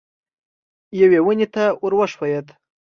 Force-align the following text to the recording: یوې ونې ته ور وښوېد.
یوې 1.01 1.19
ونې 1.23 1.47
ته 1.53 1.63
ور 1.81 1.93
وښوېد. 1.97 2.47